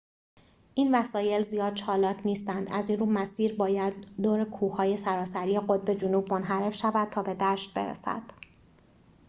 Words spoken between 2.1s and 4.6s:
نیستند از این‌رو مسیر باید دور